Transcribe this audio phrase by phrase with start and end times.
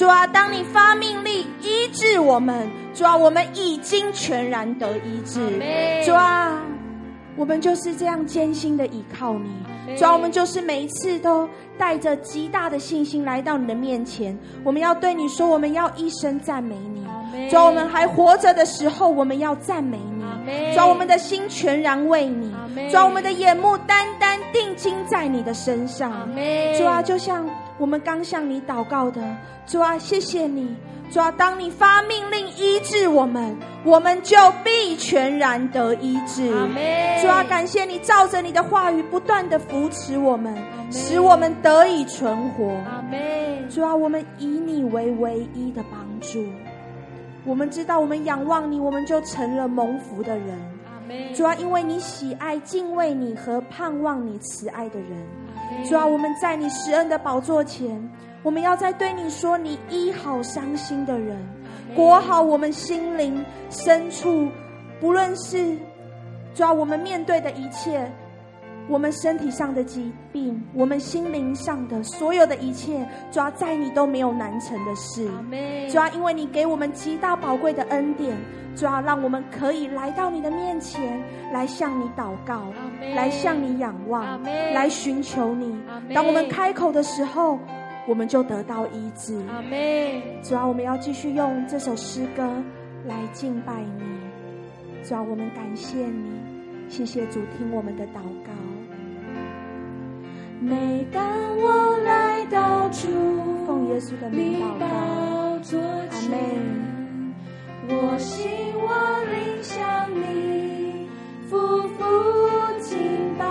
[0.00, 5.60] 主啊，当你发命令医治我们，主啊，我们已经全然得医治。
[6.06, 6.58] 主啊，
[7.36, 9.96] 我们就是这样艰辛的倚靠你。
[9.98, 14.34] 主啊，我们就是每一次都带着极大的信心来到你的面前，
[14.64, 17.04] 我们要对你说，我们要一生赞美你。
[17.50, 20.19] 主啊，我们还活着的时候，我们要赞美你。
[20.74, 22.50] 主啊，我们的心全然为你。
[22.90, 26.28] 主啊，我们的眼目单单定睛在你的身上。
[26.76, 27.48] 主啊，就像
[27.78, 29.22] 我们刚向你祷告的，
[29.66, 30.76] 主啊，谢谢你。
[31.10, 36.48] 主啊，当你发命令医治我们，我们就必全然得医治。
[37.20, 40.54] 主啊，感谢你照着你的话语不断的扶持我们，
[40.92, 42.76] 使我们得以存活。
[43.68, 46.44] 主啊，我们以你为唯一的帮助。
[47.44, 50.58] 我们知道，我们仰望你，我们就成了蒙福的人。
[51.34, 55.10] 主要，因为你喜爱敬畏你和盼望你慈爱的人。
[55.84, 58.08] 主要，我们在你施恩的宝座前。
[58.42, 61.36] 我们要在对你说，你医好伤心的人，
[61.94, 64.48] 裹好我们心灵深处，
[64.98, 65.76] 不论是
[66.54, 68.10] 主要我们面对的一切，
[68.90, 75.30] 我们身体上的疾病，我们心灵上的所有的一切，主要在你都没有难成的事。
[75.88, 78.36] 主要因为你给我们极大宝贵的恩典，
[78.74, 82.64] 主要让我们可以来到你的面前，来向你祷告，
[83.14, 85.80] 来向你仰望，来寻求你。
[86.12, 87.58] 当我们开口的时候。
[88.08, 89.38] 我们就得到医治。
[90.42, 92.42] 主要，我们要继续用这首诗歌
[93.06, 95.04] 来敬拜你。
[95.04, 96.32] 主要，我们感谢你，
[96.88, 98.59] 谢谢主听我们的祷告。
[100.60, 101.22] 每当
[101.58, 103.08] 我来到主，
[103.66, 104.86] 奉耶稣的名祷告。
[104.86, 106.36] 阿门。
[107.88, 108.88] 我心我
[109.30, 109.78] 灵向
[110.14, 111.08] 你，
[111.48, 111.56] 夫
[111.96, 111.98] 妇
[112.80, 112.98] 敬
[113.38, 113.42] 拜，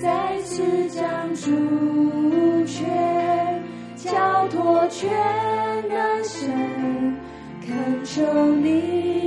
[0.00, 3.62] 再次将主权
[3.96, 4.48] 交。
[4.48, 5.10] 托全
[5.88, 6.48] 人生，
[7.60, 8.22] 恳求
[8.54, 9.25] 你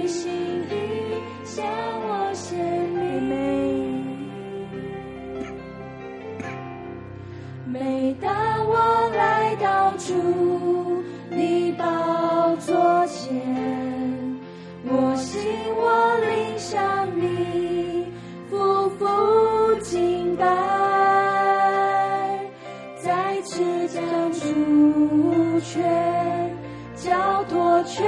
[25.71, 26.49] 全
[26.95, 28.01] 交托全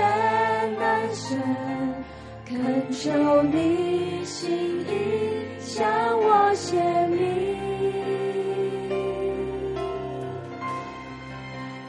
[0.80, 1.40] 能神，
[2.44, 5.86] 恳求你心意向
[6.20, 7.20] 我显明。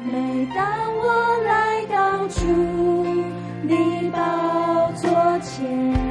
[0.04, 0.62] 每当
[0.98, 2.44] 我来到主
[3.62, 5.08] 你宝座
[5.40, 6.01] 前，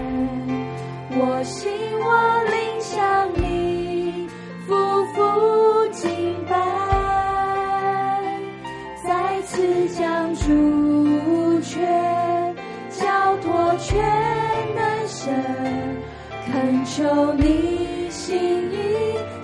[16.94, 18.38] 求你心
[18.70, 18.76] 意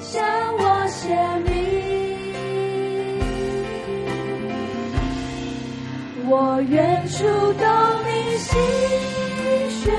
[0.02, 0.22] 向
[0.58, 1.54] 我显明。
[6.28, 7.66] 我愿触动
[8.04, 8.60] 你心
[9.70, 9.96] 弦。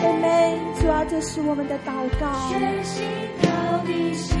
[0.00, 1.90] 妹妹，主啊，这是我们的祷
[2.20, 2.30] 告。
[2.48, 3.04] 全心
[3.42, 4.38] 靠你心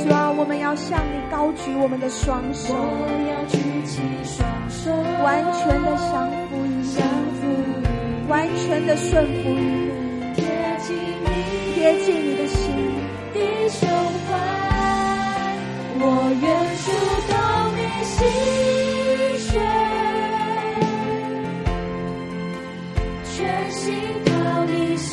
[0.00, 3.56] 主啊，我们要向你高举我们的双手，我要举
[3.86, 4.90] 起双手，
[5.22, 6.98] 完全的降服于你，
[8.28, 9.90] 完全的顺服于你，
[10.34, 10.44] 贴
[10.80, 11.26] 近你，
[11.74, 12.60] 贴近你的心
[13.34, 13.36] 的
[13.70, 13.88] 胸
[14.28, 14.30] 怀，
[16.00, 16.02] 我
[16.42, 16.46] 愿
[16.78, 16.86] 触
[17.28, 17.32] 动
[17.76, 18.16] 你心
[19.38, 19.50] 弦，
[23.34, 23.36] 全
[23.70, 23.82] 心
[24.26, 24.30] 靠
[24.64, 25.08] 你心。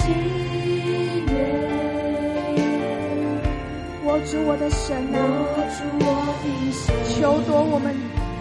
[4.28, 5.18] 主我的神啊，
[7.14, 7.94] 求夺我们，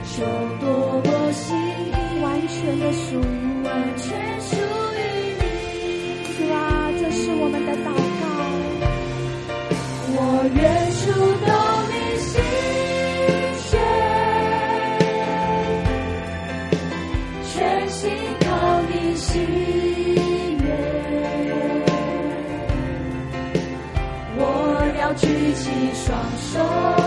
[0.03, 0.25] 求
[0.59, 0.65] 夺
[1.05, 1.55] 我心，
[2.23, 3.23] 完全的属于，
[3.67, 4.03] 完全
[4.41, 4.57] 属
[6.39, 6.45] 你。
[6.47, 8.25] 是啊，这是我们的祷告。
[10.17, 10.19] 我
[10.55, 11.03] 愿触
[11.45, 11.49] 动
[11.91, 12.33] 你心
[13.59, 13.73] 弦，
[17.45, 17.55] 全
[17.89, 18.03] 心
[18.41, 18.47] 靠
[18.83, 19.33] 你心。
[25.17, 27.04] 举起双手。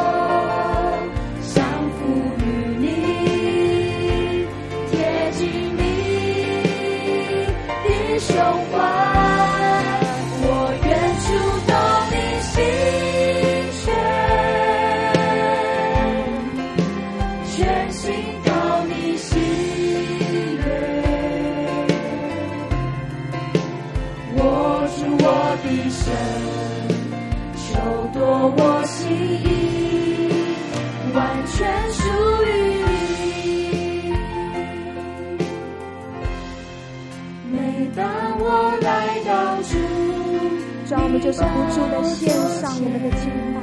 [41.27, 41.45] 就是不
[41.75, 42.31] 住的献
[42.61, 43.59] 上我们的敬拜。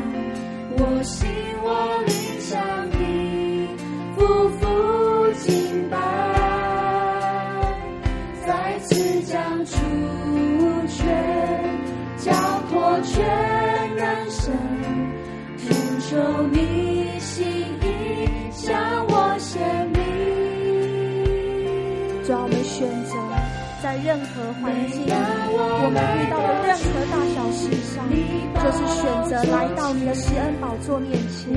[0.77, 1.27] 我心
[1.63, 1.67] 我
[2.05, 2.53] 灵向
[2.91, 3.73] 你
[4.15, 4.21] 夫
[4.59, 4.61] 妇
[5.41, 5.97] 敬拜，
[8.45, 9.73] 再次将主
[10.89, 11.01] 权
[12.19, 12.35] 交
[12.69, 13.25] 托全
[13.97, 14.53] 人生，
[15.57, 15.65] 寻
[16.01, 16.21] 求
[16.53, 17.47] 你心
[17.81, 17.89] 意
[18.53, 18.77] 向
[19.09, 19.57] 我显
[19.95, 20.05] 明。
[22.27, 23.17] 主要我们选择
[23.83, 26.44] 在任何环境，我们遇到，
[29.43, 31.53] 来到你的施恩宝座面前，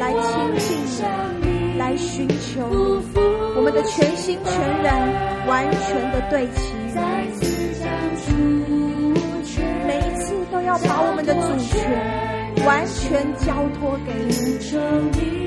[0.00, 1.06] 来亲近
[1.40, 3.20] 你，来寻求你，
[3.54, 4.92] 我们的全心全人
[5.46, 6.98] 完全的对齐你，
[9.86, 11.88] 每一次都要把我们的主权
[12.66, 15.45] 完全交托给你。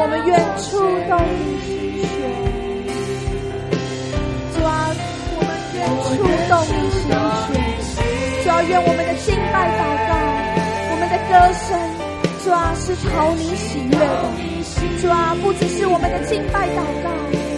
[0.00, 2.16] 我们愿触动你心弦，
[4.56, 4.88] 主啊，
[5.36, 7.52] 我们愿触动你心弦，
[8.42, 10.16] 主啊，愿我们的敬拜祷告，
[10.90, 11.76] 我们的歌声，
[12.42, 14.24] 主啊，是讨你喜悦的，
[15.02, 17.12] 主啊，不只是我们的敬拜祷告，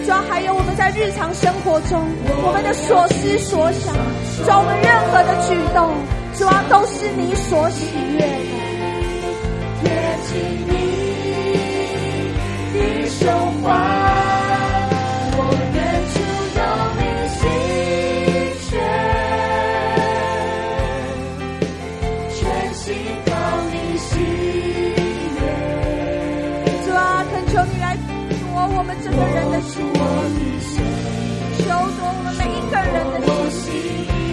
[0.05, 2.03] 主啊，还有我们在日常生活中
[2.43, 3.95] 我们的所思所想，
[4.43, 5.95] 主啊，我们任何的举动，
[6.35, 8.63] 主啊，都是你所喜悦的。
[13.23, 13.31] 全
[22.73, 22.93] 心
[23.25, 23.31] 讨
[23.71, 24.19] 你喜
[25.39, 25.41] 悦。
[26.85, 28.43] 主啊，恳求你来夺
[28.75, 29.71] 我们这个人的心，
[31.59, 33.17] 求夺我们每一个人的
[33.51, 33.71] 心，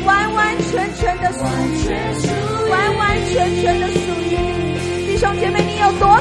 [0.04, 0.38] 完完
[0.72, 1.38] 全全的属，
[2.68, 3.32] 完完全
[3.62, 4.60] 全的属于你。
[5.06, 6.19] 弟兄姐妹，你有多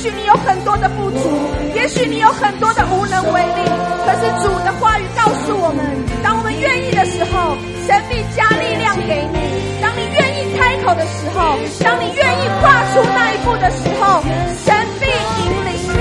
[0.00, 1.28] 许你有很多的不足，
[1.74, 3.68] 也许你有很多的无能为力。
[4.06, 5.84] 可是主的话语告诉我们，
[6.22, 7.54] 当我们愿意的时候，
[7.86, 9.36] 神必加力量给你。
[9.82, 14.24] 当你愿意开口的时候，当你愿意跨出那一步的时候，
[14.64, 16.00] 神必引领你。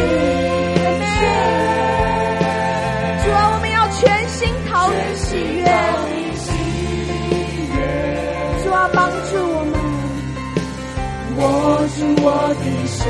[3.20, 4.00] 主啊，我们要全
[4.30, 5.68] 心讨你喜悦。
[8.64, 9.76] 主啊，帮助我们
[11.36, 11.44] 握
[11.98, 13.04] 住我的，手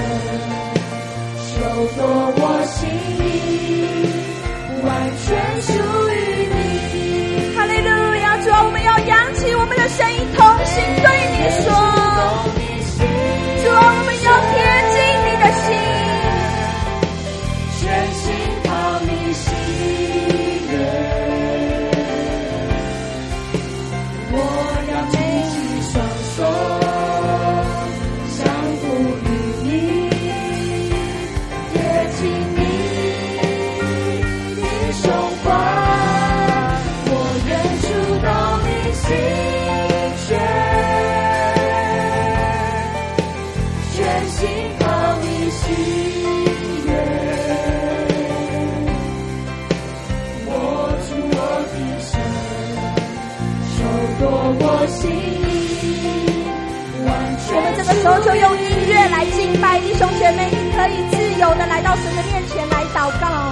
[59.62, 63.52] 拜弟兄姐妹，你可以自由的来到神的面前来祷告，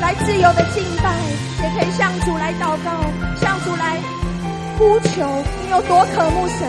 [0.00, 1.14] 来自由的敬拜，
[1.62, 2.90] 也可以向主来祷告，
[3.40, 3.96] 向主来
[4.76, 5.44] 呼求。
[5.62, 6.68] 你有多渴慕神？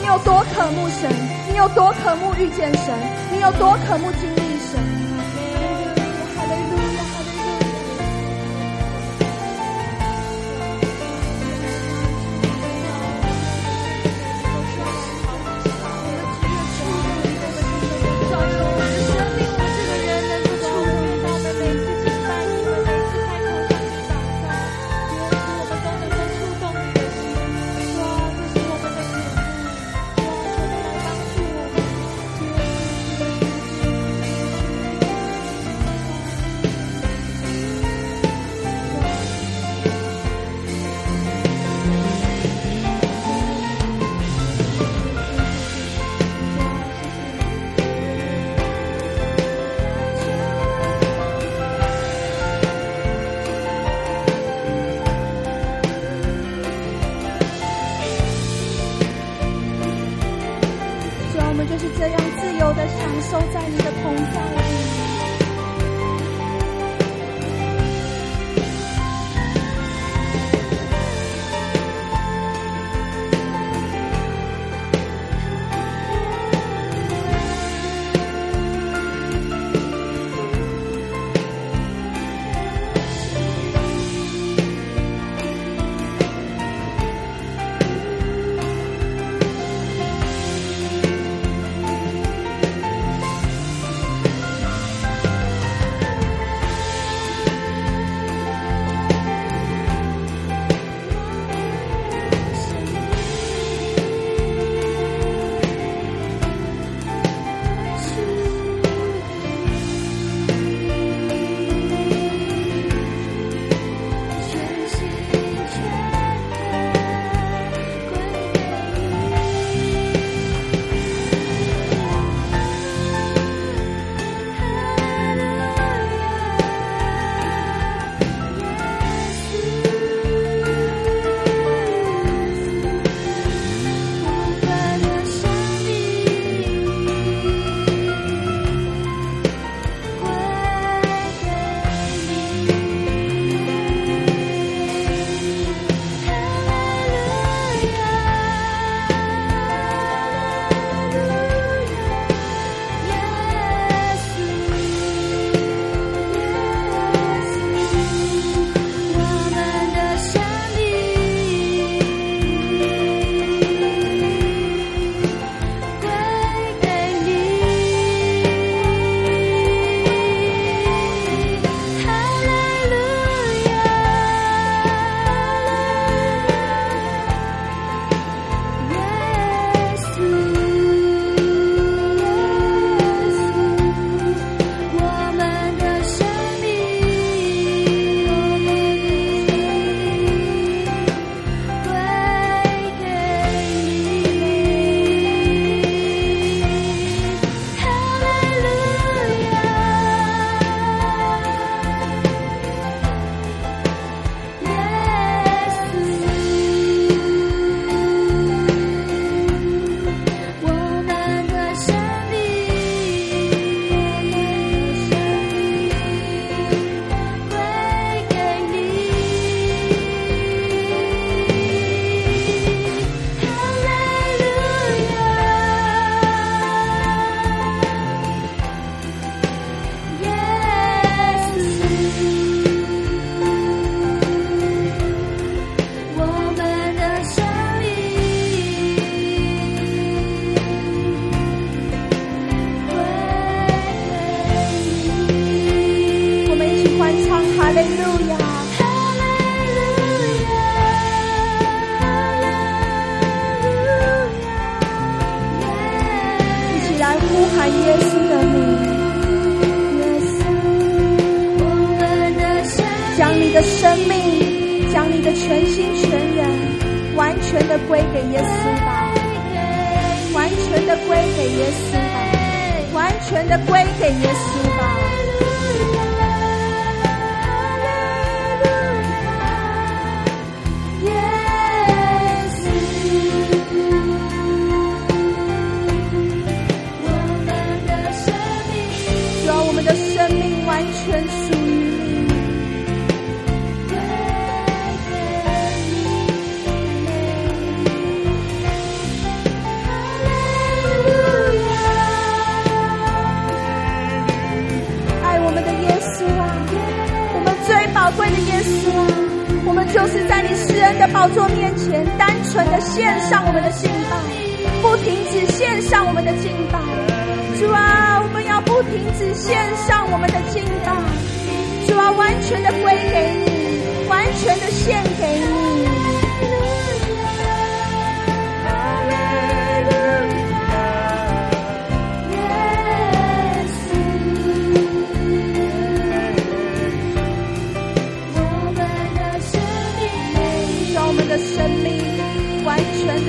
[0.00, 1.10] 你有多渴慕神？
[1.50, 2.94] 你有多渴慕遇见神？
[3.32, 4.51] 你有多渴慕经历？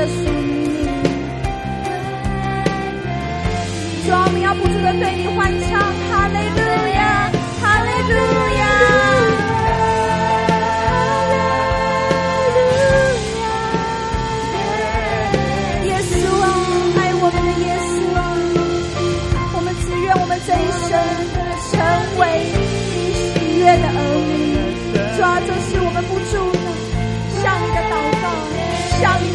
[0.05, 0.63] 的你。
[4.15, 5.92] 我们要不住的对你欢唱。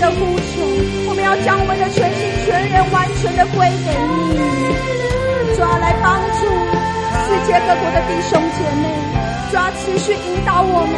[0.08, 0.64] 的呼求。
[1.08, 4.40] 我们要将我们的全心全人完全的归给你。
[5.54, 8.88] 主要，来帮助世界各国的弟兄姐妹。
[9.52, 10.96] 主要，持续引导我们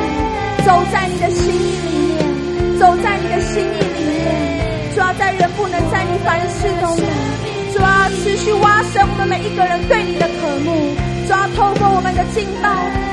[0.63, 4.95] 走在你的心意里面，走在你的心意里面。
[4.95, 7.07] 主要，在人不能，在你凡事都能。
[7.75, 7.91] 主要，
[8.23, 10.95] 持续挖深我们每一个人对你的渴慕。
[11.27, 12.69] 主要透过我们的敬拜，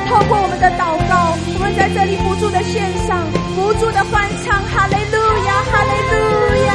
[0.09, 3.21] 透过我们的祷告，我们在这里不住的献上，
[3.53, 6.13] 不住的欢唱，哈利路亚，哈利路
[6.67, 6.71] 亚，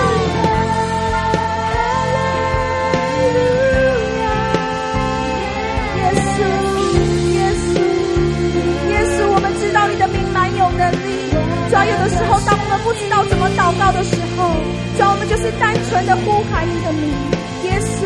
[5.98, 6.40] 耶稣，
[7.32, 7.70] 耶稣，
[8.90, 11.30] 耶稣，我们知道你的名满有能力。
[11.68, 14.50] 主要有的时候，当我们不知道怎么祷告的时候，
[14.96, 17.08] 主要我们就是单纯的呼喊你的名，
[17.64, 18.04] 耶稣，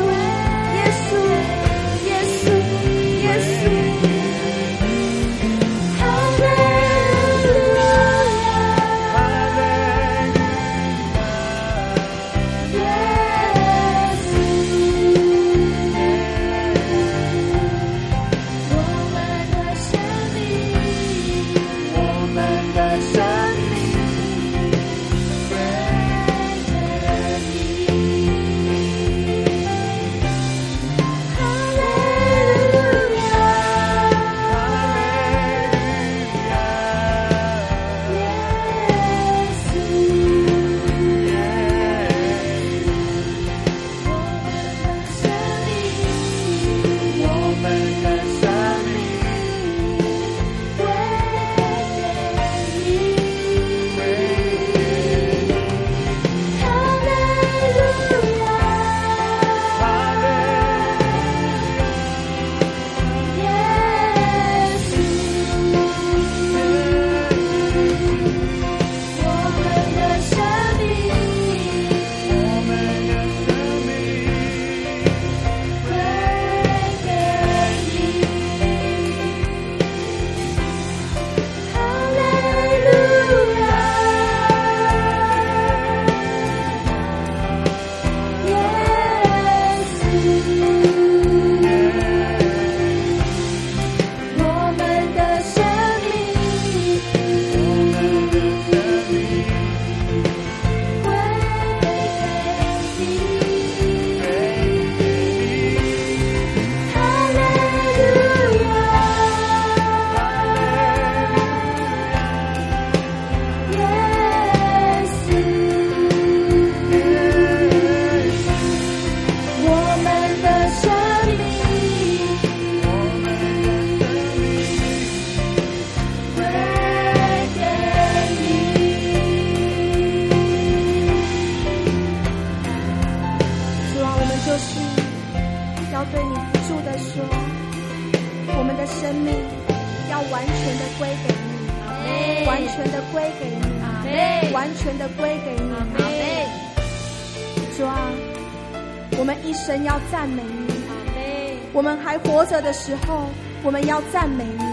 [152.63, 153.29] 的时候，
[153.63, 154.65] 我们要赞美你，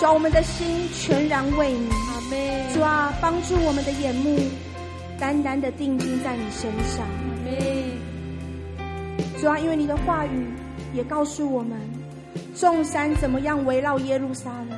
[0.00, 1.88] 主啊，我们的心全然为你，
[2.74, 4.38] 主啊，帮助我们的眼目
[5.18, 7.06] 单单的定睛在你身上，
[9.38, 10.46] 主啊，因为你的话语
[10.92, 11.78] 也告诉我们，
[12.54, 14.71] 众山怎么样围绕耶路撒冷，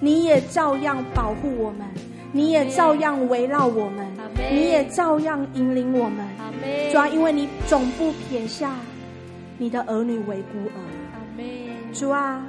[0.00, 1.86] 你也照样保护我们，
[2.32, 4.06] 你也照样围绕我们，
[4.50, 6.26] 你也照样引领我们，
[6.90, 8.74] 主啊，因为你总不撇下
[9.58, 10.80] 你的儿女为孤儿。
[11.92, 12.42] 主啊，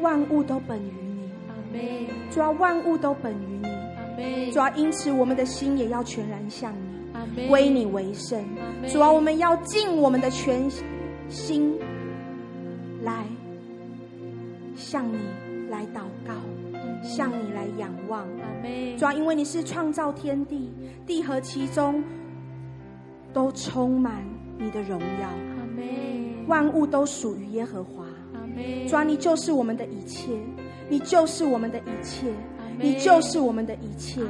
[0.00, 1.30] 万物都本于你。
[2.30, 3.60] 主啊，万物都本于
[4.16, 4.52] 你。
[4.52, 6.72] 主啊，因此我们的心也要全然向
[7.36, 8.42] 你，归你为圣。
[8.88, 10.66] 主啊，我们要尽我们的全
[11.28, 11.78] 心
[13.02, 13.24] 来
[14.82, 15.16] 向你
[15.70, 16.34] 来祷告，
[17.04, 18.26] 向你来仰望。
[18.98, 20.72] 主啊，因为你是创造天地，
[21.06, 22.02] 地和其中
[23.32, 24.24] 都充满
[24.58, 25.30] 你的荣耀。
[26.48, 28.04] 万物都属于耶和华，
[28.88, 30.32] 主啊，你就是我们的一切，
[30.88, 32.26] 你就是我们的一切，
[32.78, 34.20] 你就是我们的一切，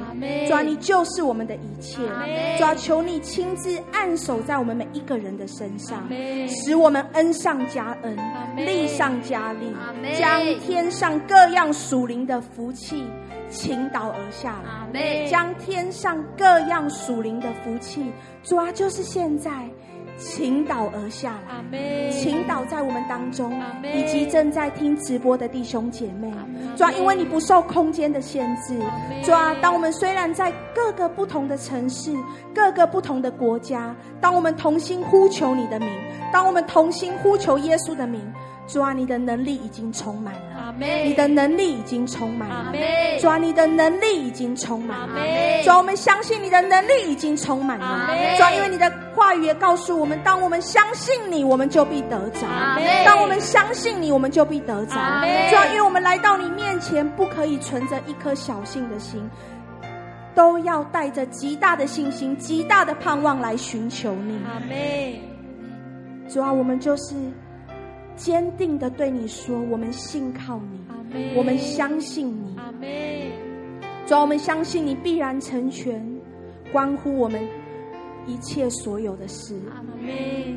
[0.47, 2.01] 主啊，你就是我们的一切，
[2.57, 6.07] 主啊，求你亲自按手在我们每一个人的身上，
[6.47, 8.17] 使我们恩上加恩，
[8.55, 9.73] 利上加利，
[10.19, 13.03] 将天上各样属灵的福气
[13.49, 14.61] 倾倒而下
[14.93, 18.11] 来，将天上各样属灵的福气，
[18.43, 19.51] 主啊，就是现在。
[20.17, 23.59] 倾倒而下来，倾倒在我们当中，
[23.93, 26.31] 以及正在听直播的弟兄姐妹。
[26.75, 28.79] 主啊，因为你不受空间的限制。
[29.23, 32.11] 主啊，当我们虽然在各个不同的城市、
[32.53, 35.89] 各个不同的国家，当我们同心呼求你的名，
[36.31, 38.21] 当我们同心呼求耶稣的名。
[38.65, 42.73] 主啊，你的能力已经充满了，你的能力已经充满了，
[43.19, 45.15] 主啊，你的能力已经充满了，
[45.63, 48.07] 主啊，我们相信你的能力已经充满了，
[48.37, 52.47] 主啊，因为你的话语也告诉我们，当我们相信你，我们就必得着；
[53.05, 54.93] 当我们相信你，我们就必得着。
[54.93, 59.21] 主啊，因为我们来到你面前，不可以存着一颗小信的心，
[60.33, 64.39] 都要带着极大的信心、极大的盼望来寻求你。
[66.27, 67.13] 主啊，我们就是。
[68.15, 70.59] 坚定的对你说：“我们信靠
[71.11, 72.55] 你，我们相信你。
[74.05, 76.05] 主啊，我们相信你必然成全，
[76.71, 77.41] 关乎我们
[78.27, 79.59] 一切所有的事。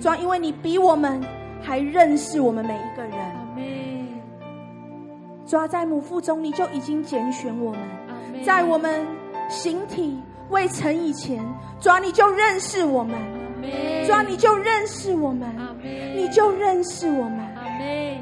[0.01, 1.21] 主啊，因为你比我们
[1.63, 3.17] 还认识我们每一个人。
[5.47, 7.81] 主啊，在母腹中你就已经拣选我们，
[8.45, 9.07] 在我们
[9.49, 10.19] 形体
[10.51, 11.43] 未成以前，
[11.81, 13.36] 主啊，你就认识我们。
[14.07, 15.49] 主啊，你就认识我们，
[16.17, 17.47] 你就认识我们。”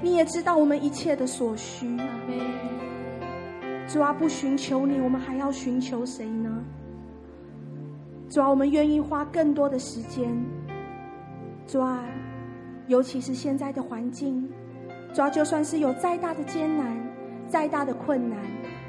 [0.03, 1.97] 你也知道我们一切的所需。
[3.89, 6.63] 主啊，不寻求你，我们还要寻求谁呢？
[8.29, 10.29] 主啊，我们愿意花更多的时间。
[11.67, 12.05] 主啊，
[12.87, 14.47] 尤其是现在的环境，
[15.15, 16.97] 主啊，就算是有再大的艰难、
[17.49, 18.39] 再大的困难、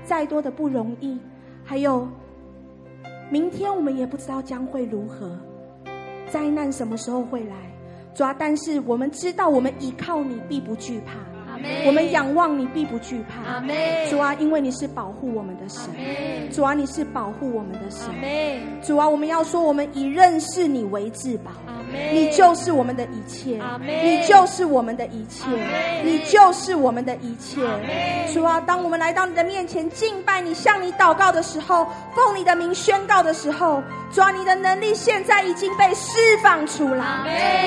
[0.04, 1.18] 再多的不容易，
[1.64, 2.08] 还有
[3.30, 5.40] 明天我们也不知道将会如何，
[6.32, 7.56] 灾难什么时候会来。
[8.14, 11.35] 主啊，但是我们知道，我们依靠你，必不惧怕。
[11.86, 13.62] 我们仰望你，必不惧怕。
[14.10, 15.84] 主啊，因为你是保护我们的神。
[16.52, 18.10] 主啊，你是保护我们的神。
[18.82, 21.52] 主啊，我们要说，我们以认识你为至宝。
[22.12, 23.62] 你就是我们的一切，
[24.04, 25.46] 你就是我们的一切，
[26.04, 27.62] 你就是我们的一切。
[28.34, 37.06] 主啊，当我们来到你的面前敬拜你、向你祷告的时候，奉你的名宣告的时候，主啊，你的能力现在已经被释放出来，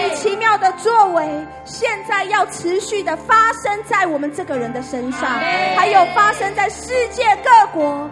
[0.02, 1.26] 你奇妙的作为
[1.64, 5.28] 现在要持续的发生在我们这个人的身上，
[5.76, 8.08] 还有发生在世界各国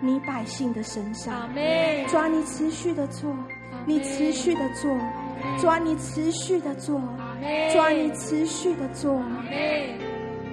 [0.00, 1.48] 你百姓的身上。
[2.08, 3.34] 主啊，你持续的做。
[3.86, 4.96] 你持续的做，
[5.60, 6.98] 主啊，你持续的做，
[7.70, 9.20] 主啊，你持续的做，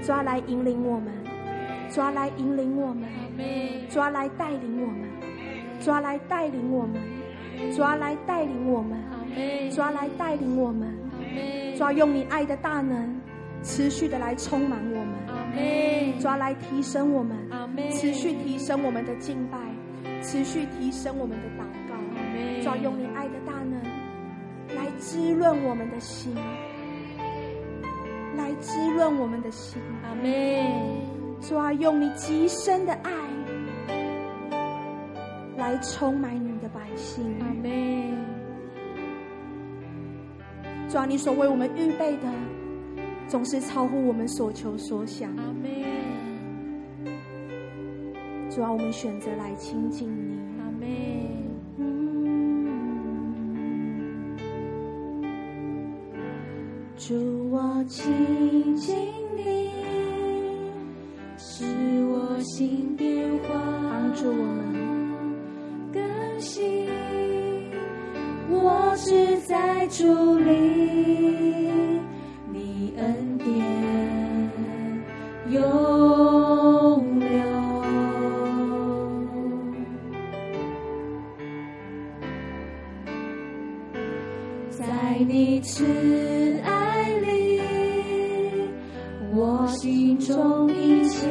[0.04, 1.14] 主啊，来引领我们，
[1.90, 3.08] 主啊，来引领我们，
[3.90, 5.10] 主啊，来带领我们，
[5.80, 7.02] 主啊，来带领我们，
[7.74, 9.00] 主啊，来带领我们，
[9.74, 10.94] 主啊，来带领我们，
[11.78, 13.16] 主啊，用你爱的大能
[13.64, 17.38] 持续的来充满我们，主啊，来提升我们，
[17.92, 19.58] 持续提升我们的敬拜，
[20.22, 21.96] 持续提升我们的祷告。
[22.62, 23.82] 主要用你爱的大能
[24.76, 26.36] 来滋润我们的心，
[28.36, 29.82] 来滋润我们的心。
[30.04, 30.24] 阿门。
[31.42, 33.12] 主要用你极深的爱
[35.58, 37.36] 来充满你的百姓。
[37.40, 38.18] 阿门。
[40.88, 42.28] 主要你所为我们预备的，
[43.32, 45.30] 总是超乎我们所求所想。
[45.38, 45.72] 阿门。
[48.50, 50.38] 主啊我们选择来亲近你。
[50.60, 50.86] 阿门。
[56.98, 58.98] 主，我亲近
[59.38, 59.72] 你，
[61.38, 61.64] 使
[62.10, 63.48] 我心变化，
[63.90, 64.76] 帮助我们
[65.94, 66.04] 更
[66.38, 66.86] 新。
[68.50, 72.01] 我只在主里，你
[72.98, 73.50] 恩典
[75.50, 75.60] 永
[77.20, 77.30] 留，
[84.70, 84.84] 在
[85.28, 85.86] 你慈
[86.64, 87.62] 爱里，
[89.34, 89.68] 我。
[89.82, 91.28] 心中一切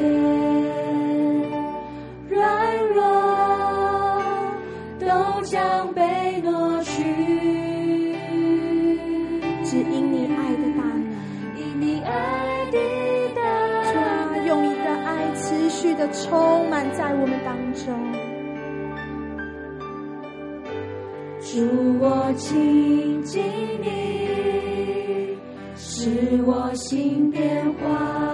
[16.00, 17.92] 的充满在我们当中。
[21.42, 23.44] 主，我亲近
[23.82, 25.36] 你，
[25.76, 28.29] 使我心变化。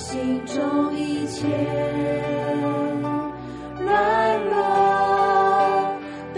[0.00, 1.46] 心中一切
[3.84, 4.56] 软弱，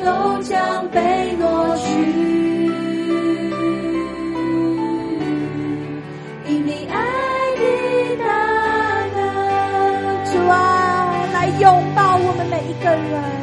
[0.04, 1.86] 都将被挪去。
[6.48, 6.96] 因你爱
[7.56, 7.62] 的
[8.18, 8.24] 大
[9.14, 9.20] 能，
[10.26, 13.41] 主啊，来拥抱我们每一个人。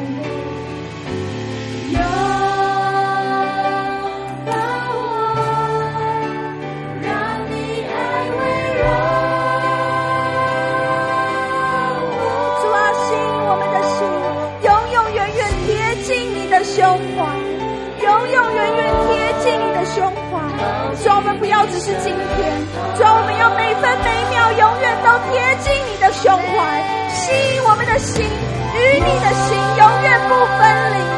[21.72, 22.52] 只是今天，
[22.96, 30.60] 主啊，我们要每分每秒永远都贴近你的胸怀，吸引我们的心与你的心永远不分
[30.98, 31.09] 离。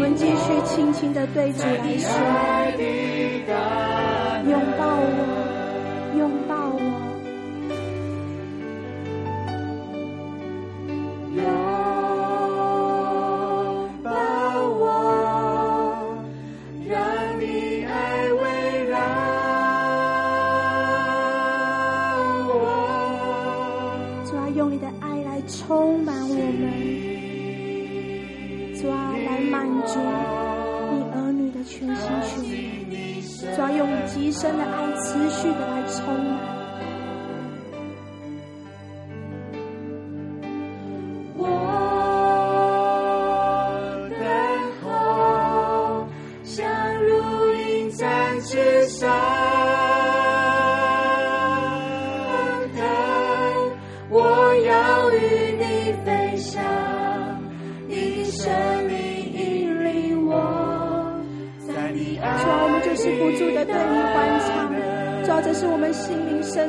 [0.00, 2.08] 我们继续轻轻地对主来说，
[4.50, 4.79] 拥抱。
[34.30, 36.39] 一生的爱，持续的来充满。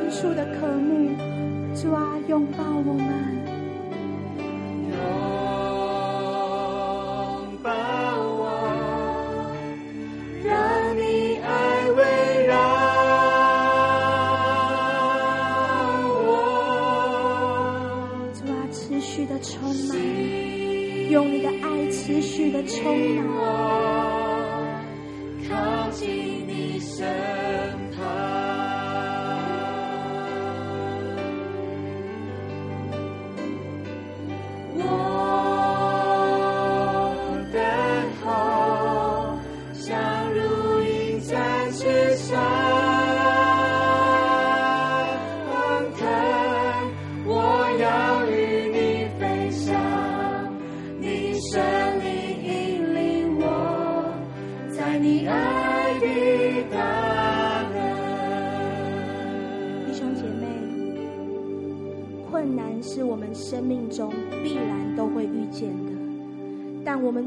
[0.02, 0.51] 深处的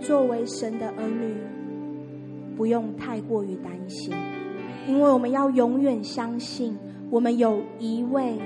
[0.06, 1.34] 作为神的儿女，
[2.56, 4.14] 不用太过于担心，
[4.88, 6.78] 因为我们要永远相信，
[7.10, 8.38] 我们有一位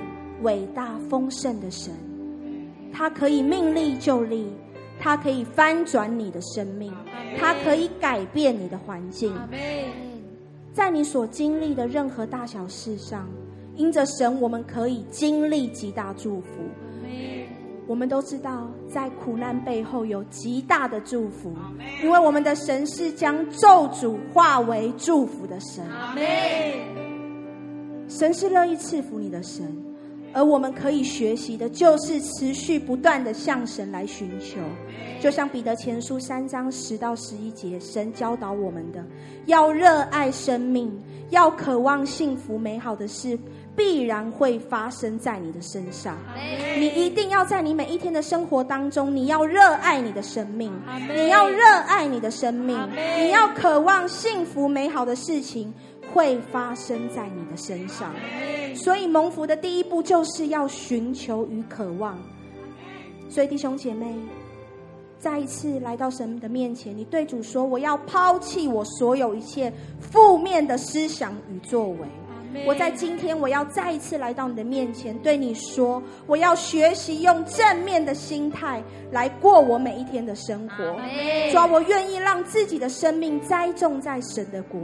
[0.41, 1.93] 伟大丰盛的神，
[2.93, 4.47] 他可以命立就立，
[4.97, 6.93] 他可以翻转你的生命，
[7.37, 9.35] 他可以改变你的环境，
[10.71, 13.27] 在你所经历的任何大小事上，
[13.75, 16.47] 因着神，我们可以经历极大祝福。
[17.89, 21.51] 我们都知道，在苦难背后有极大的祝福，
[22.03, 25.83] 因为我们的神是将咒诅化为祝福的神。
[28.07, 29.75] 神是乐意赐福你的神，
[30.33, 34.59] 而我们可以学习的，就是持续不断的向神来寻求。
[35.19, 39.03] 就像彼得前书三章十到十一节，神教导我们的，
[39.47, 40.95] 要热爱生命，
[41.31, 43.35] 要渴望幸福美好的事。
[43.79, 46.17] 必然会发生在你的身上。
[46.77, 50.69] 你一定要在你每一天的生活当中，你要热爱你的生命，
[51.15, 52.77] 你要热爱你的生命，
[53.17, 55.73] 你要渴望幸福美好的事情
[56.13, 58.13] 会发生在你的身上。
[58.75, 62.19] 所以蒙福的第一步就是要寻求与渴望。
[63.29, 64.13] 所以弟兄姐妹，
[65.19, 69.71] 再一次来到神的面前，你对主说：“我要抛弃我所有一切
[70.01, 71.99] 负面的思想与作为。”
[72.65, 78.81] 我在今天，我要再一次来到你的面前，对你说，我要学习用正面的心态
[79.11, 80.83] 来过我每一天的生活。
[81.51, 84.79] 主啊，我愿意让自己的生命栽种在神的国。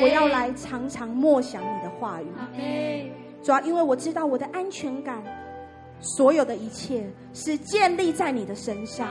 [0.00, 3.10] 我要来常常默想你的话语。
[3.42, 5.22] 主啊，因为我知道我的安全感，
[6.00, 9.08] 所有的一切是建立在你的身上，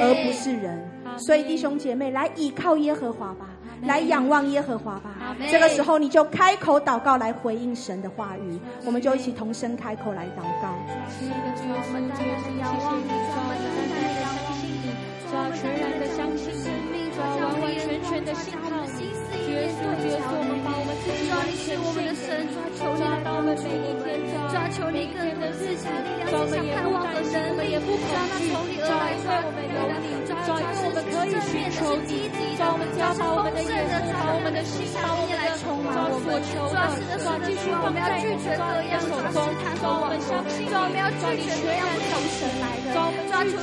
[0.00, 0.82] 而不是人。
[1.18, 3.50] 所以弟兄姐妹，来倚靠耶和华吧。
[3.82, 10.72] 来仰望耶和华吧，这个时候你就开口祷告来回应神的话语，我们就一起同声开口来祷告。
[11.20, 14.86] 的主，我们单单的仰望你，我们单单的相信你，
[15.26, 16.44] 主，全然的相信
[16.92, 19.12] 你，主，完完全全的信靠你，
[19.44, 28.08] 绝对绝对，我们把我们自己抓你是我们的神，抓求你到我们每一天，抓求你更多的自己，抓我们也不担心，我们也不恐
[28.40, 28.48] 惧，
[28.80, 28.88] 抓
[29.20, 33.60] 在我们有你，抓我们可以寻求你，抓我们加上我们的。
[33.64, 42.96] 圣的主，我们的心上面来充满我们，主啊，是的，是继续，我们要拒绝各样的试探和网络，主啊，我们要拒绝各样不从神来的，主
[43.28, 43.60] 啊，求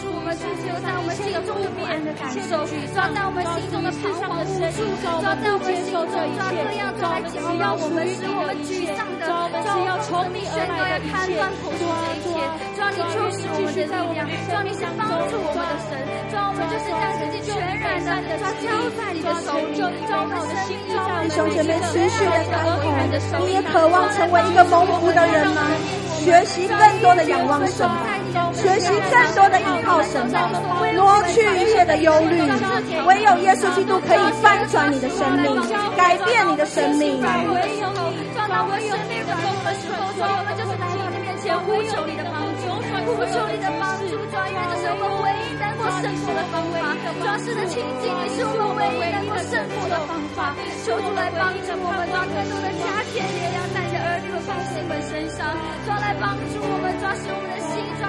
[0.00, 12.38] 助我们，拒绝在我们心中的不安的感受，主啊，在我们心中的彷徨无助，主啊，在我们心中，主啊，各样的来搅扰我们，使我们沮丧的，主啊，要从你宣告要砍断口中这一切，
[12.74, 15.98] 主啊，你就是我们的力量，主啊，你是帮助我们的神，
[16.30, 19.28] 主啊，我们就是将自己全然的，主啊，交在你的。
[21.22, 25.62] 弟兄姐妹，持续的开口，你也渴望成为一个蒙福的人吗？
[26.18, 28.17] 学习更多的仰望神吧。
[28.54, 30.28] 学习更多的依靠神，
[30.94, 32.40] 挪去一切的忧虑。
[33.06, 35.56] 唯有耶稣基督可以翻转你的生命，
[35.96, 37.20] 改变你的生命。
[37.20, 42.68] 唯有你，当我们生命软弱的时候，主，我们就是来到你面前呼求你的帮助，
[43.06, 44.12] 呼求你的帮助。
[44.28, 46.92] 主，因为这是我们唯一能够胜过的方法。
[47.22, 50.52] 主，是的亲近你是我们唯一能够胜过的方法。
[50.84, 55.54] 求主来帮助我们，抓更多的加添力量在你的儿女和百姓们身上，
[55.86, 57.57] 抓来帮助我们，抓使我们的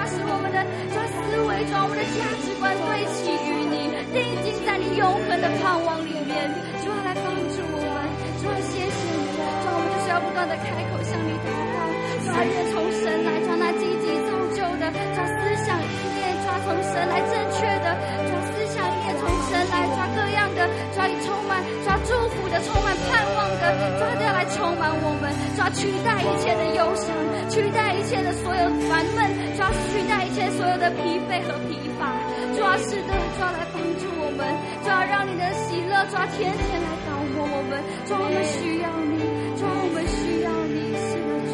[0.00, 0.58] 抓使我们的
[0.92, 6.48] 抓思维，抓我们的价值观对齐于你，定睛在你永恒的盼望里面。
[6.80, 8.08] 主要来帮助我们，
[8.40, 11.76] 主要谢谢你，主我们就是要不断的开口向你祷告，
[12.24, 17.86] 主要也从神来抓那积极造就的，抓思想意念，抓从神来正确的，
[18.24, 20.64] 抓思想意念从神来抓各样的，
[20.96, 27.12] 抓你充满抓祝福的，充满盼望抓都要来充满我们，抓取代一切的忧伤，
[27.50, 32.08] 取代一切的所有烦闷，抓取代一切所有的疲惫和疲乏，
[32.56, 34.48] 抓是的，抓来帮助我们，
[34.82, 39.28] 抓让你的喜乐，抓天天来导播我们，抓我们需要你，
[39.60, 41.52] 抓我们需要你，是的主。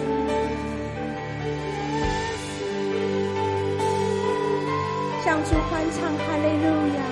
[5.25, 7.03] 向主欢唱哈利路亚，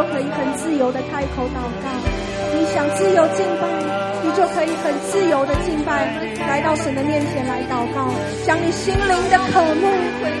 [0.00, 1.92] 就可以很自由的开口祷告。
[2.54, 3.68] 你想自由敬拜，
[4.24, 6.08] 你就可以很自由的敬拜，
[6.48, 8.08] 来到神的面前来祷告，
[8.46, 9.92] 将你心灵的渴慕，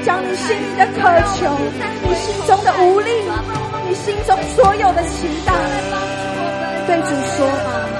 [0.02, 1.58] 将你心灵的渴求，
[2.08, 3.10] 你心中的无力，
[3.86, 5.52] 你心中所有的期待，
[6.86, 7.99] 对主说吧。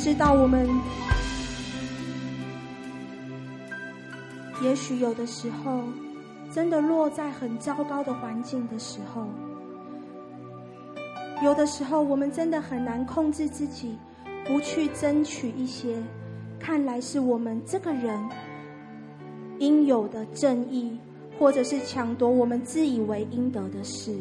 [0.00, 0.66] 知道我们。
[4.62, 5.82] 也许有的时候，
[6.50, 9.26] 真的落在很糟糕的环境的时候，
[11.42, 13.98] 有的时候我们真的很难控制自己，
[14.46, 16.02] 不去争取一些。
[16.58, 18.18] 看来是我们这个人
[19.58, 20.98] 应有的正义，
[21.38, 24.14] 或者是抢夺我们自以为应得的事，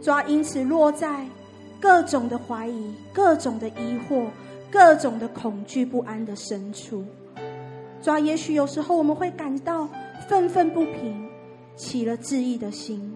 [0.00, 1.26] 主要因此落在
[1.78, 4.26] 各种的怀疑、各种的疑惑、
[4.70, 7.04] 各种的恐惧不安的深处。
[8.00, 9.88] 主要也许有时候我们会感到
[10.28, 11.28] 愤愤不平，
[11.74, 13.12] 起了质疑的心，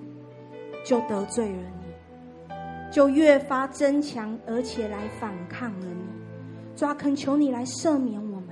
[0.85, 2.55] 就得罪了你，
[2.91, 6.03] 就越发增强，而且来反抗了你。
[6.75, 8.49] 主要恳求你来赦免我们，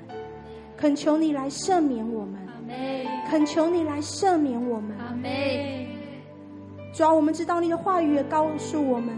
[0.76, 2.38] 恳求你来赦免我们。
[3.28, 4.96] 恳求你来赦免我们。
[4.98, 5.30] 阿门。
[6.92, 9.16] 主要我们知道你的话语也告诉我们，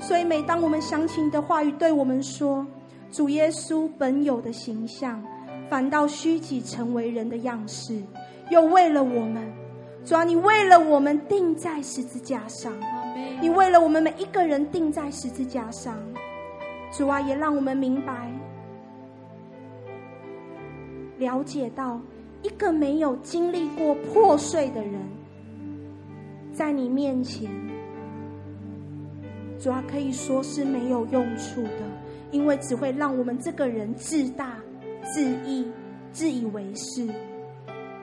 [0.00, 2.66] 所以每当我们想起你的话语对我们说，
[3.10, 5.22] 主耶稣本有的形象，
[5.68, 8.02] 反倒虚己成为人的样式，
[8.50, 9.52] 又为了我们，
[10.04, 12.72] 主啊你为了我们钉在十字架上。
[13.40, 15.96] 你为了我们每一个人钉在十字架上。
[16.92, 18.30] 主啊，也让我们明白，
[21.18, 22.00] 了解到。
[22.42, 24.94] 一个没有经历过破碎的人，
[26.54, 27.50] 在你面前，
[29.58, 31.82] 主要可以说是没有用处的，
[32.30, 34.58] 因为只会让我们这个人自大、
[35.02, 35.66] 自义、
[36.12, 37.08] 自以为是。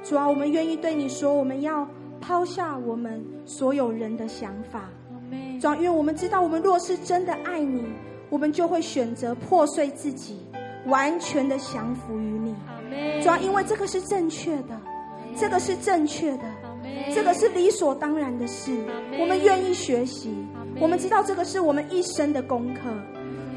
[0.04, 1.88] 主要我们愿意对你说，我们要
[2.22, 4.90] 抛下我们所有人的想法。
[5.60, 7.84] 主要因为我们知道，我们若是真的爱你，
[8.30, 10.40] 我们就会选择破碎自己，
[10.86, 12.56] 完全的降服于你。
[13.22, 14.80] 主要因为这个是正确的，
[15.36, 16.44] 这个是正确的，
[17.14, 18.72] 这个是理所当然的事。
[19.20, 20.34] 我们愿意学习，
[20.80, 22.82] 我们知道这个是我们一生的功课。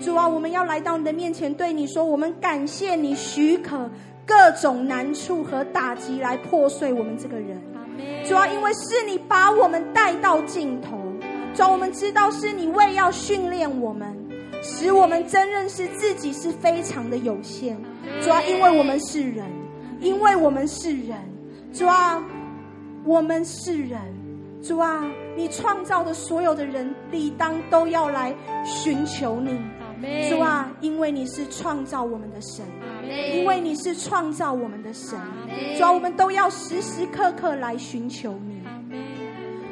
[0.01, 3.91] 主啊，我们要来到你的面前，对你说：我们感谢你许可
[4.27, 7.61] 各种难处和打击来破碎我们这个人。
[8.25, 10.99] 主啊，因为是你把我们带到尽头。
[11.55, 14.17] 主啊，我们知道是你为要训练我们，
[14.63, 17.77] 使我们真认识自己是非常的有限。
[18.23, 19.45] 主啊，因为我们是人，
[20.01, 21.19] 因为我们是人，
[21.75, 22.25] 主啊，
[23.05, 24.01] 我们是人，
[24.63, 25.05] 主啊，
[25.37, 28.35] 你创造的所有的人，理当都要来
[28.65, 29.59] 寻求你，
[30.29, 32.65] 主啊，因为你是创造我们的神，
[33.35, 35.19] 因为你是创造我们的神，
[35.77, 38.63] 主啊，我们都要时时刻刻来寻求你，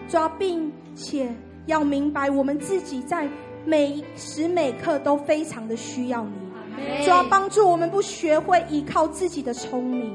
[0.08, 1.32] 主啊，并且
[1.66, 3.28] 要明白我们自己在
[3.64, 6.32] 每时每刻都非常的需要你。
[7.02, 10.14] 主要帮助我们不学会依靠自己的聪明，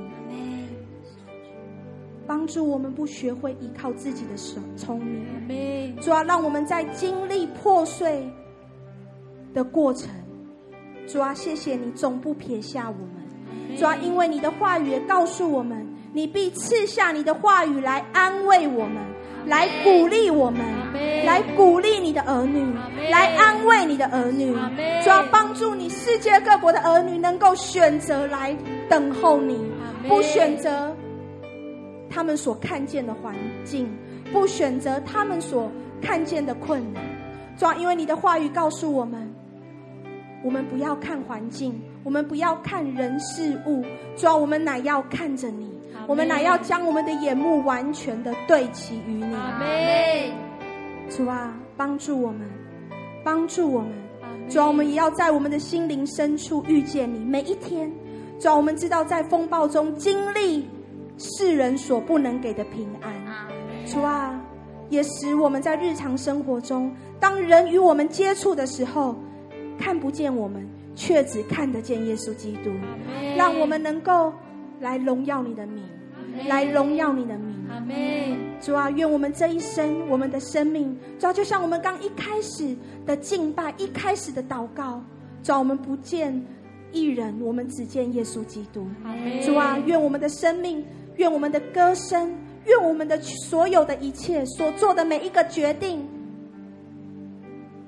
[2.25, 5.95] 帮助我们不学会依靠自己的聪聪明。
[5.99, 8.23] 主要让我们在经历破碎
[9.53, 10.09] 的过程，
[11.07, 13.77] 主啊谢谢你总不撇下我们。
[13.77, 18.97] 主啊因为你的话语也告诉我们，你必赐下你的话语来安慰我们，
[19.45, 20.61] 来鼓励我们，
[21.25, 22.73] 来鼓励你的儿女，
[23.09, 24.53] 来安慰你的儿女，
[25.03, 28.55] 主要帮助你世界各国的儿女能够选择来
[28.89, 29.59] 等候你，
[30.07, 30.95] 不选择
[32.09, 33.89] 他们所看见的环境，
[34.31, 37.03] 不选择他们所看见的困难。
[37.57, 39.32] 主要因为你的话语告诉我们，
[40.43, 43.83] 我们不要看环境，我们不要看人事物，
[44.17, 45.71] 主要我们乃要看着你。
[46.05, 49.35] 我们乃要将我们的眼目完全的对齐于你。
[51.09, 52.41] 主啊，帮助我们，
[53.23, 53.89] 帮助我们。
[54.49, 57.19] 主啊，我们也要在我们的心灵深处遇见你。
[57.19, 57.89] 每一天，
[58.37, 60.67] 主啊，我们知道在风暴中经历
[61.17, 63.13] 世人所不能给的平安。
[63.85, 64.37] 主啊，
[64.89, 69.15] 也使我们在日常生活中，当人与我们接触的时候，
[69.77, 72.71] 看不见我们，却只看得见耶稣基督。
[73.37, 74.33] 让我们能够。
[74.81, 75.81] 来荣耀你的名，
[76.45, 77.55] 来荣耀你的名。
[78.59, 85.01] 主啊，愿我们这一生，我们的生命，主啊，就像我们刚一开始的敬拜，一开始的祷告，
[85.41, 86.43] 主啊，我们不见
[86.91, 88.85] 一人，我们只见耶稣基督。
[89.41, 90.83] 主啊，愿我们的生命，
[91.15, 96.05] 愿我们的歌声，愿我们的所有的一切所做的每一个决定，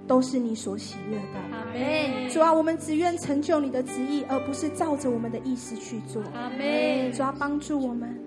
[0.07, 2.29] 都是你所喜悦的。
[2.29, 6.21] 主啊，我们只愿成就你的旨意，而不是照着我们的意思去做。
[6.33, 7.11] 阿门。
[7.11, 8.17] 主啊，帮助我们，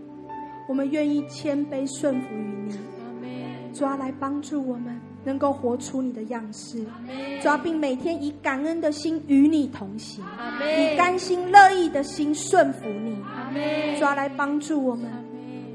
[0.69, 2.75] 我们愿意谦卑顺服于你。
[2.75, 3.73] 阿门。
[3.73, 6.85] 主啊，来帮助我们，能够活出你的样式。
[6.87, 7.41] 阿门。
[7.41, 10.25] 主啊，并每天以感恩的心与你同行。
[10.25, 10.95] 阿门。
[10.95, 13.17] 以甘心乐意的心顺服你。
[13.25, 13.99] 阿门。
[13.99, 15.11] 主啊，来帮助我们。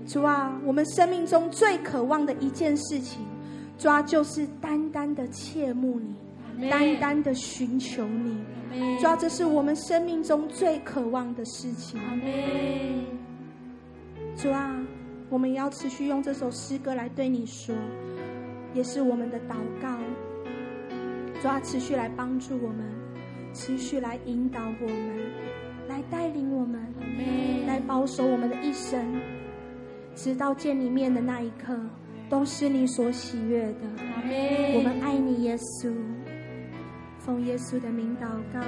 [0.06, 3.22] 主啊，我们生命中最渴望的一件事情，
[3.78, 6.16] 主啊，就是单单的切慕你。
[6.70, 8.38] 单单的寻求你，
[9.00, 12.00] 主要这是我们生命中最渴望的事情。
[14.38, 14.80] 主啊，
[15.30, 17.76] 我们要持续用这首诗歌来对你说，
[18.76, 19.98] 也是我们的祷告。
[21.42, 22.86] 主啊，持续来帮助我们，
[23.52, 25.22] 持续来引导我们，
[25.90, 26.80] 来带领我们，
[27.66, 29.04] 来保守我们的一生，
[30.16, 31.76] 直到见你面的那一刻，
[32.34, 33.76] 都是你所喜悦的。
[34.74, 35.94] 我们爱你，耶稣，
[37.20, 38.60] 奉耶稣的名祷告。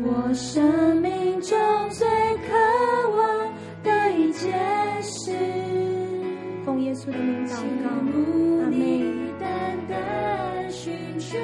[0.00, 1.54] 我生命中
[1.90, 3.52] 最渴望
[3.82, 4.50] 的一件
[5.02, 5.30] 事，
[6.64, 7.50] 奉耶稣的名祷
[7.84, 9.30] 告，阿门。
[9.38, 11.36] 单单寻求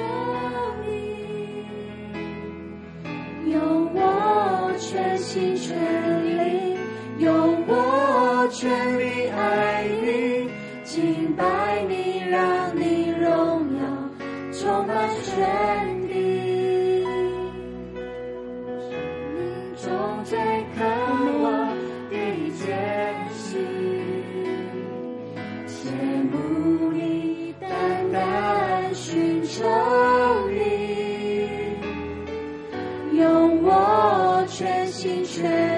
[0.87, 0.91] 你，
[3.51, 5.77] 用我全心全
[6.25, 6.75] 力，
[7.19, 9.78] 用我全力爱你，
[10.89, 13.29] 敬拜你，让你荣
[13.77, 13.81] 耀
[14.51, 17.03] 充满全地。
[18.89, 18.91] 生
[19.35, 19.37] 命
[19.77, 19.85] 中
[20.23, 20.35] 最
[20.75, 20.79] 渴
[21.43, 21.47] 望
[22.09, 22.15] 的
[22.57, 22.65] 艰
[23.31, 23.61] 辛，
[25.67, 25.77] 羡
[26.31, 27.69] 慕你单
[28.11, 29.63] 单寻求
[30.49, 30.57] 你，
[33.15, 35.68] 用我全心全。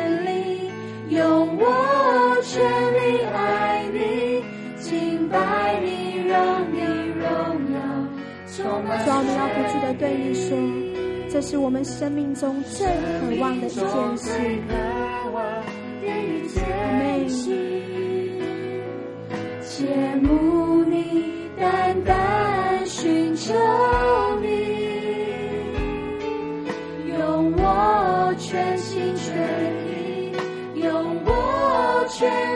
[10.00, 10.58] 对你说，
[11.30, 12.92] 这是我们生命中最渴
[13.40, 14.32] 望的一件事。
[16.98, 17.28] 美，
[19.62, 19.86] 切
[20.22, 23.54] 慕你，单单寻求
[24.42, 24.48] 你，
[27.18, 29.36] 用我全心全
[29.88, 30.34] 意，
[30.82, 32.51] 用我全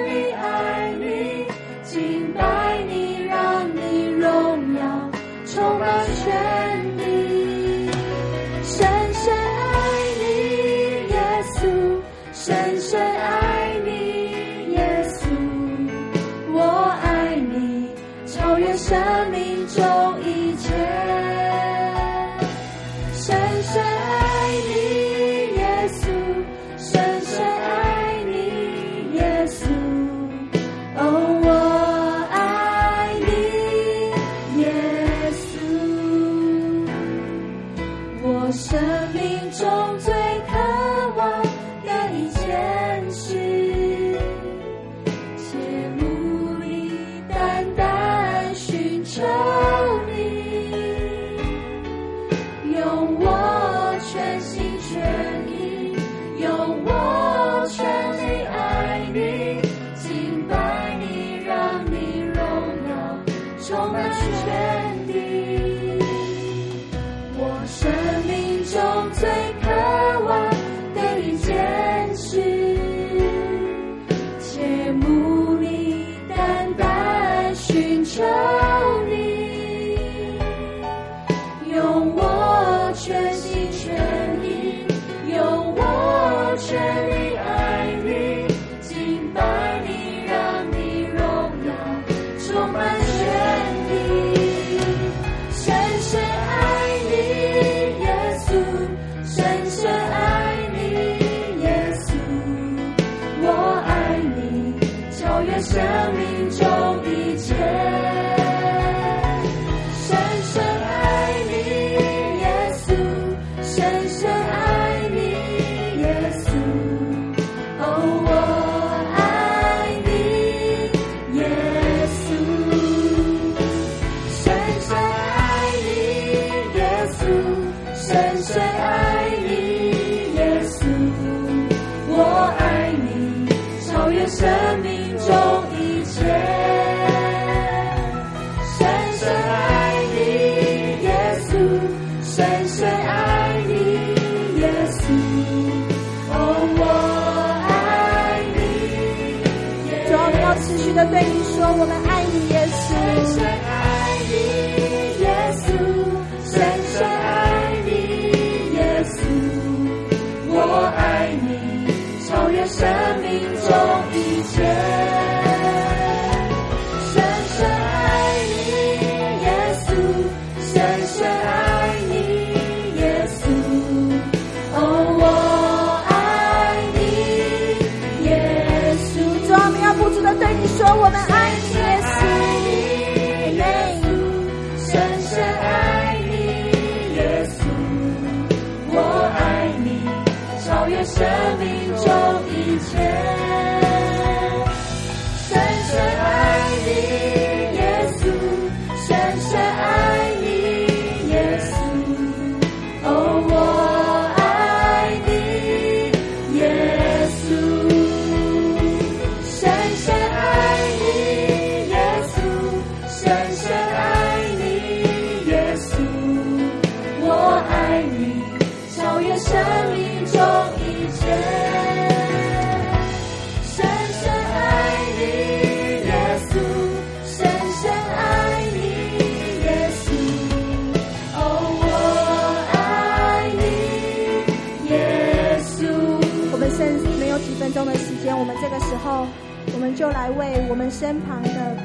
[238.38, 239.26] 我们这个时候，
[239.74, 241.76] 我们就来为我们身旁的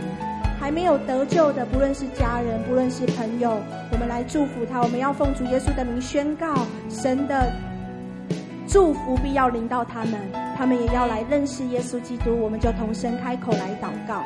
[0.58, 3.56] 还没有得救的，不论是家人，不论是朋友，
[3.92, 4.82] 我们来祝福他。
[4.82, 6.54] 我们要奉主耶稣的名宣告，
[6.88, 7.52] 神的
[8.66, 10.14] 祝福必要临到他们，
[10.56, 12.36] 他们也要来认识耶稣基督。
[12.40, 14.22] 我们就同声开口来祷告。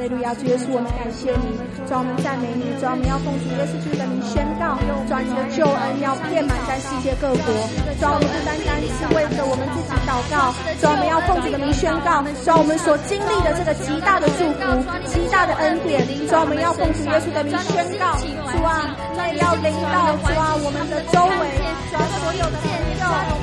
[0.00, 1.52] 利路亚，主耶稣，我们感谢你，
[1.84, 7.52] 主我们赞美你，主我们要奉主耶稣基督的名宣告，主你的救恩要遍满在世界各国，
[8.00, 14.64] 主我们不单单是为着我们自己祷告，主我们要奉主的名宣告，主我们所经历的这个极大的祝福、
[15.04, 21.60] 极大的恩典，主我们要奉主耶稣的名宣告，主啊，那也要临到主啊我们的周围，
[21.92, 22.56] 主所有的、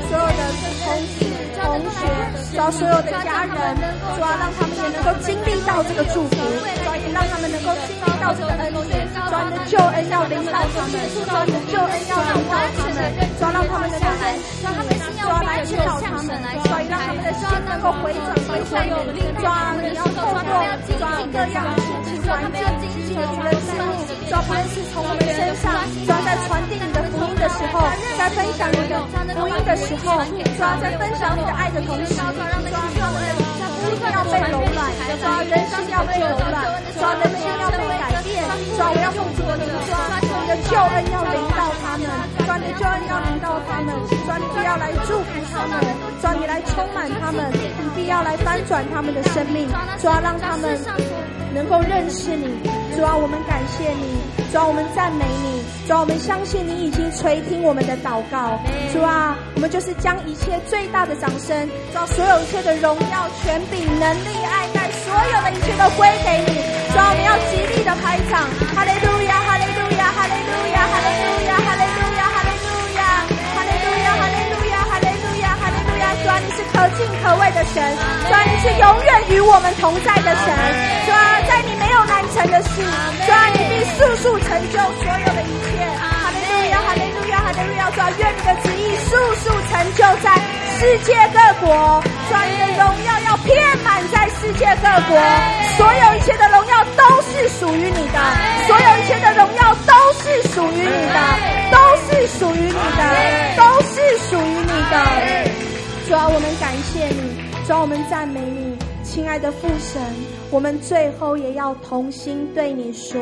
[0.07, 0.41] 所有的
[0.83, 1.27] 同事、
[1.59, 2.01] 同学，
[2.55, 3.55] 抓所有的家人，
[4.15, 6.35] 主啊让他们也能够经历到这个祝福。
[6.37, 12.99] 主也让他们能够经历到这个恩典，主你的救恩要临到他们，主你的救恩要临到他们，
[13.37, 14.07] 主让他们能够
[14.63, 16.29] 让他们心要来知道他们，
[16.63, 19.43] 主让他们的心能够回转回向你，主
[19.83, 22.63] 你要透过各样的亲戚环境、
[23.03, 23.99] 亲人的事物，
[24.31, 25.75] 主不论是从我们身上，
[26.07, 27.83] 抓在传递你的福音的时候，
[28.15, 29.03] 在分享你的
[29.35, 30.23] 福音的时候，
[30.55, 32.23] 抓在分享你的爱的同时，主
[33.91, 34.87] 心要被柔软，
[35.19, 36.63] 抓人心要被柔软，
[36.95, 38.39] 抓人心要被改变，
[38.79, 39.99] 抓我要奉主的名，抓
[40.57, 42.09] 的救恩要临到他们，
[42.45, 43.93] 抓你的救恩要临到他们，
[44.25, 45.79] 抓你必要来祝福他们，
[46.21, 49.69] 抓你来充满他们，你必要来翻转他们的生命，
[50.01, 50.77] 抓让他们
[51.53, 52.57] 能够认识你。
[52.95, 54.17] 主啊，我们感谢你；
[54.51, 58.57] 主啊，我们赞美你；主啊，我们相信你已经垂听我们的祷告。
[58.91, 61.53] 主啊，我们就是将一切最大的掌声，
[61.93, 66.57] 主啊，所有一切的荣耀、权柄、能力、爱戴，所有的一切都归给你。
[66.89, 69.16] 主啊，我们要极力的拍掌，哈利路，
[71.07, 73.01] 哈利路亚哈利路亚哈利路亚
[73.55, 77.95] 哈利路亚哈利路亚哈利路亚哈利路亚希望你是可敬可畏的神
[78.25, 80.45] 希望你是永远与我们同在的神
[81.05, 82.81] 希望在你没有难成的事
[83.23, 86.06] 希望你必速速成就所有的一切。
[87.95, 90.35] 主啊，愿你的旨意速速成就在
[90.77, 92.03] 世界各国。
[92.27, 95.17] 主的荣耀要遍满在世界各国。
[95.77, 98.19] 所有一切的荣耀都是属于你的，
[98.67, 101.19] 所有一切的荣耀都是属于你的，
[101.71, 101.77] 都
[102.07, 103.01] 是属于你的，
[103.55, 104.95] 都是属于你的。
[106.07, 108.77] 主啊，我们感谢你，主啊，我们赞美你。
[109.03, 110.01] 亲爱的父神，
[110.51, 113.21] 我们最后也要同心对你说：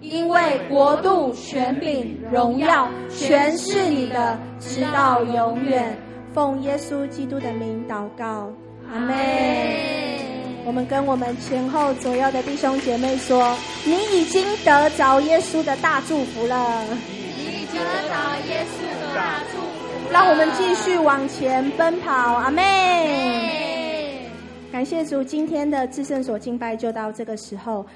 [0.00, 5.96] 因为国度、权柄、荣耀，全是你的，直到永远。
[6.34, 8.50] 奉耶稣基督的名祷告，
[8.92, 9.16] 阿门。
[10.66, 16.84] 我们跟我们前后左右的弟兄姐妹说：你已经得着耶稣的大祝福了。
[17.38, 20.12] 你已经得着耶稣的大祝福。
[20.12, 24.20] 让我们继续往前奔跑，阿妹。
[24.70, 27.86] 感谢主，今天的至圣所敬拜就到这个时候。